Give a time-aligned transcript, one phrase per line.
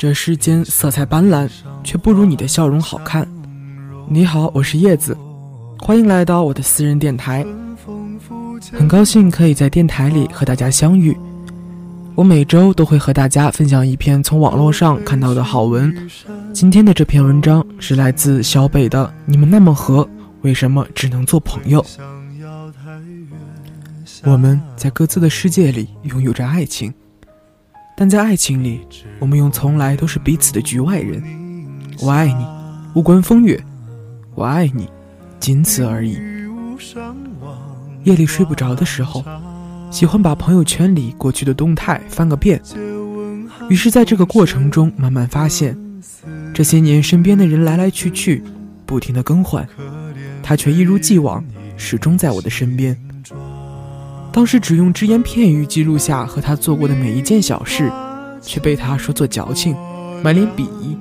[0.00, 1.46] 这世间色彩斑斓，
[1.84, 3.28] 却不如你的笑容好看。
[4.08, 5.14] 你好，我是叶子，
[5.78, 7.44] 欢迎来到我的私人电台。
[8.72, 11.14] 很高兴可以在电台里和大家相遇。
[12.14, 15.94] 我每周都会和大家分享一篇从网络上看到的好文。
[16.54, 20.08] 今天的这篇文章是来自小北的《你们那么合，
[20.40, 21.82] 为什么只能做朋友》。
[24.24, 26.90] 我们在各自的世界里拥有着爱情。
[28.00, 28.80] 但在爱情里，
[29.18, 31.22] 我们又从来都是彼此的局外人。
[32.00, 32.46] 我爱你，
[32.94, 33.58] 无关风月；
[34.34, 34.88] 我爱你，
[35.38, 36.18] 仅此而已。
[38.04, 39.22] 夜里睡不着的时候，
[39.90, 42.58] 喜欢把朋友圈里过去的动态翻个遍。
[43.68, 45.76] 于是，在这个过程中，慢慢发现，
[46.54, 48.42] 这些年身边的人来来去去，
[48.86, 49.68] 不停的更换，
[50.42, 51.44] 他却一如既往，
[51.76, 52.96] 始终在我的身边。
[54.32, 57.90] 当时只用只言片语记录下和他做过的每一件小事，
[58.40, 59.76] 却被他说作矫情，
[60.22, 60.96] 满脸鄙夷。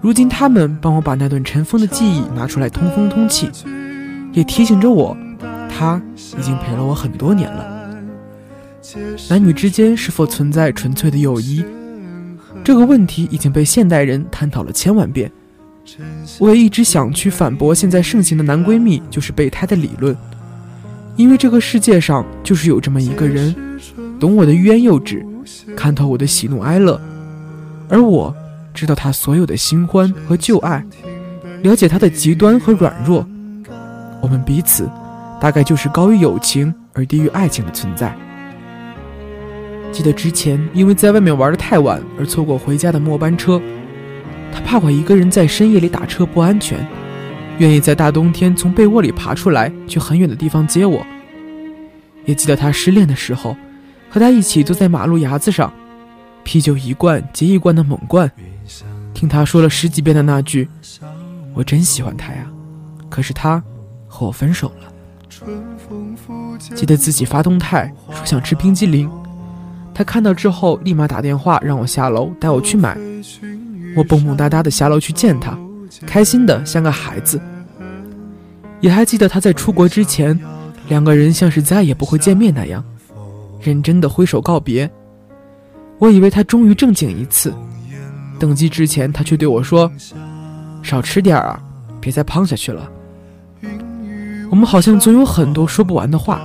[0.00, 3.50] 如今他们帮我把那段尘封的记忆拿出来通风通气，
[4.32, 5.16] 也提醒着我，
[5.68, 6.00] 他
[6.38, 7.78] 已经陪了我很多年了。
[9.28, 11.64] 男女之间是否存在纯粹的友谊？
[12.64, 15.30] 这个问题已经被现代人探讨了千万遍。
[16.38, 20.16] 我也一直想去反驳现在盛行的男闺蜜就是备胎的理论。
[21.20, 23.54] 因为这个世界上就是有这么一个人，
[24.18, 25.22] 懂我的欲言又止，
[25.76, 26.98] 看透我的喜怒哀乐，
[27.90, 28.34] 而我
[28.72, 30.82] 知道他所有的新欢和旧爱，
[31.62, 33.26] 了解他的极端和软弱。
[34.22, 34.88] 我们彼此，
[35.38, 38.16] 大概就是高于友情而低于爱情的存在。
[39.92, 43.60] 记得之前因为在外面玩的太晚而错过回家的末班车，
[44.50, 46.78] 他怕我一个人在深夜里打车不安全。
[47.60, 51.06] 愿意在大冬天从被窝里爬出来，去很远的地方接我。
[52.24, 53.54] 也记得他失恋的时候，
[54.08, 55.70] 和他一起坐在马路牙子上，
[56.42, 58.30] 啤酒一罐接一罐的猛灌，
[59.12, 60.66] 听他说了十几遍的那句
[61.52, 62.46] ：“我真喜欢他呀。”
[63.10, 63.62] 可是他
[64.08, 64.90] 和我分手了。
[66.74, 69.10] 记得自己发动态说想吃冰激凌，
[69.92, 72.96] 他看到之后立马打电话让我下楼带我去买。
[73.94, 75.58] 我蹦蹦哒哒的下楼去见他。
[76.06, 77.38] 开心的像个孩子，
[78.80, 80.38] 也还记得他在出国之前，
[80.88, 82.84] 两个人像是再也不会见面那样，
[83.60, 84.90] 认真的挥手告别。
[85.98, 87.52] 我以为他终于正经一次，
[88.38, 89.90] 登机之前他却对我说
[90.82, 91.62] ：“少吃点啊，
[92.00, 92.90] 别再胖下去了。”
[94.50, 96.40] 我们好像总有很多说不完的话。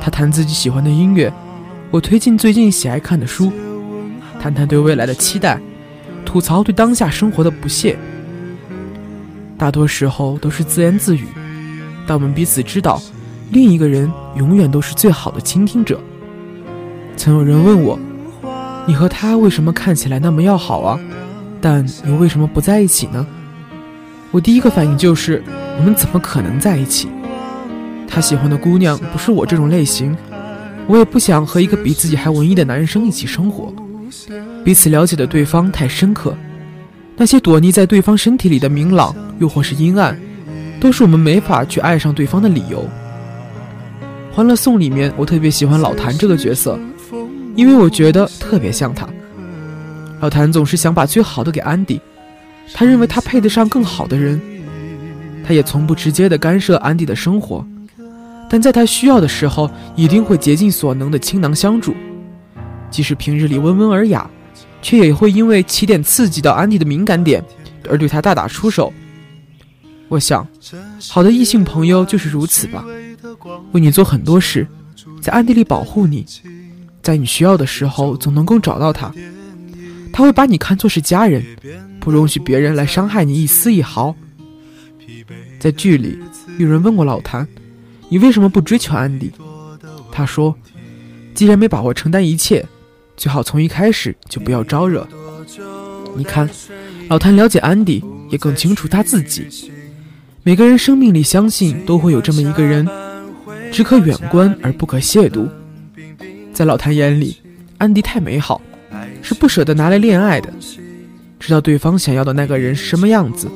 [0.00, 1.30] 他谈自己喜欢的音乐，
[1.90, 3.52] 我推进最近喜爱看的书，
[4.40, 5.60] 谈谈对未来的期待，
[6.24, 7.98] 吐槽对当下生活的不屑。
[9.58, 11.26] 大多时候都是自言自语，
[12.12, 13.00] 但我们彼此知道，
[13.52, 15.98] 另一个人永远都是最好的倾听者。
[17.16, 17.98] 曾有人问我
[18.86, 21.00] ：“你和他为什么看起来那么要好啊？
[21.58, 23.26] 但又为什么不在一起呢？”
[24.30, 25.42] 我第一个反应就是：
[25.78, 27.08] 我们怎么可能在一起？
[28.06, 30.14] 他喜欢的姑娘不是我这种类型，
[30.86, 33.72] 我也不想和一个比自己还文艺的男生一起生活。
[34.62, 36.36] 彼此了解的对方太深刻。
[37.16, 40.14] 那些躲匿在对方身体里的明朗，又或是阴暗，
[40.82, 42.84] 都是我们没法去爱上对方的理由。
[44.34, 46.76] 《欢乐颂》里面，我特别喜欢老谭这个角色，
[47.54, 49.08] 因为我觉得特别像他。
[50.18, 52.00] 老谭总是想把最好的给安迪，
[52.74, 54.40] 他认为他配得上更好的人。
[55.46, 57.64] 他也从不直接的干涉安迪的生活，
[58.50, 61.94] 但在他需要的时候，一定会竭尽所能的倾囊相助，
[62.90, 64.28] 即使平日里温文尔雅。
[64.80, 67.40] 却也会因为起点刺激到安迪的敏感点，
[67.88, 68.92] 而对他大打出手。
[70.12, 70.46] 我想，
[71.08, 72.84] 好的异性朋友就是如此吧，
[73.72, 74.68] 为你做很多事，
[75.22, 76.26] 在暗地里保护你，
[77.00, 79.10] 在你需要的时候总能够找到他。
[80.12, 81.42] 他会把你看作是家人，
[81.98, 84.14] 不容许别人来伤害你一丝一毫。
[85.58, 86.18] 在剧里，
[86.58, 87.48] 有人问过老谭
[88.10, 89.32] ：“你为什么不追求安迪？”
[90.12, 90.54] 他说
[91.32, 92.62] ：“既然没把握承担一切。”
[93.16, 95.08] 最好从一开始就不要招惹。
[96.16, 96.46] 你看，
[97.08, 99.70] 老谭了解安迪，也更清楚他自己。
[100.44, 102.88] 每个人生命里，相信都会有这么一个人，
[103.70, 105.48] 只可远观而不可亵渎。
[106.52, 107.36] 在老谭眼里，
[107.78, 108.60] 安迪太美好，
[109.22, 110.52] 是不舍得拿来恋爱的。
[111.38, 113.48] 知道对方想要的那个人是什么样子，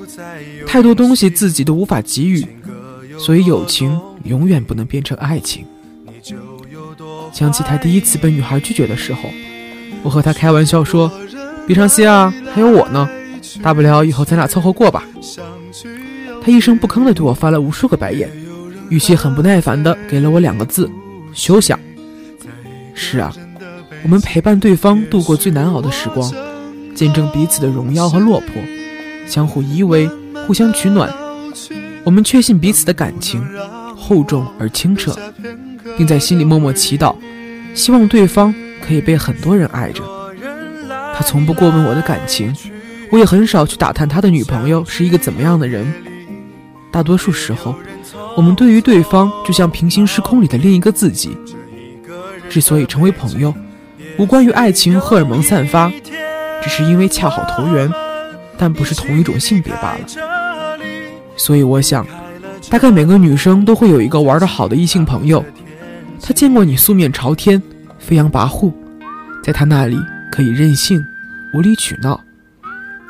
[0.64, 2.46] 太多东西自己都无法给予，
[3.18, 5.64] 所以友情永远不能变成爱情。
[7.32, 9.22] 想起他第一次被女孩拒绝的时候。
[10.04, 11.10] 我和他开玩笑说
[11.66, 13.08] ：“别伤心啊，还有我呢，
[13.60, 15.04] 大不了以后咱俩凑合过吧。”
[16.46, 18.30] 他一声不吭地对我翻了无数个白眼，
[18.88, 20.88] 语气很不耐烦地给了我两个字
[21.34, 21.76] ：“休想。”
[22.94, 23.34] 是啊，
[24.04, 26.32] 我们陪伴对方度过最难熬的时光，
[26.94, 28.62] 见证彼此的荣耀和落魄，
[29.26, 30.08] 相互依偎，
[30.46, 31.12] 互相取暖。
[32.04, 33.44] 我们确信彼此的感情
[33.96, 35.16] 厚重而清澈，
[35.98, 37.16] 并在心里默默祈祷，
[37.74, 38.54] 希望对方
[38.86, 40.00] 可以被很多人爱着。
[41.12, 42.54] 他从不过问我的感情，
[43.10, 45.84] 我也很少去打探他的女朋友是一个怎么样的人。
[46.92, 47.74] 大多数时候，
[48.36, 51.36] 我们对于对方就像平行时空里的另一个自己。
[52.48, 53.52] 之所以成为朋友，
[54.18, 55.90] 无关于爱情荷尔蒙散发，
[56.62, 57.90] 只是因为恰好投缘，
[58.56, 60.78] 但不是同一种性别罢了。
[61.36, 62.06] 所以我想，
[62.70, 65.44] 大概每个女生都会有一个玩得好的异性朋友，
[66.22, 67.62] 他见过你素面朝天、
[67.98, 68.72] 飞扬跋扈，
[69.42, 69.98] 在他那里
[70.32, 71.04] 可以任性、
[71.52, 72.18] 无理取闹，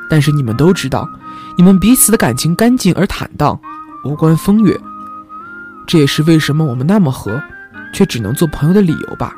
[0.09, 1.07] 但是你们都知道，
[1.57, 3.59] 你们彼此的感情干净而坦荡，
[4.03, 4.79] 无关风月。
[5.87, 7.41] 这也是为什么我们那么合，
[7.91, 9.33] 却只能做朋友的理由吧。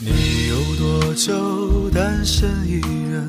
[0.00, 2.80] 你有多久单身一
[3.10, 3.28] 人，